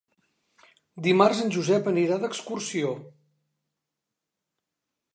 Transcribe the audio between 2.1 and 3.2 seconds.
d'excursió.